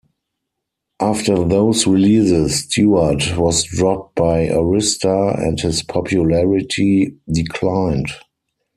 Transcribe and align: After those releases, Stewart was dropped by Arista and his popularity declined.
After 0.99 1.45
those 1.47 1.85
releases, 1.85 2.63
Stewart 2.63 3.37
was 3.37 3.65
dropped 3.65 4.15
by 4.15 4.47
Arista 4.47 5.39
and 5.45 5.59
his 5.59 5.83
popularity 5.83 7.17
declined. 7.31 8.07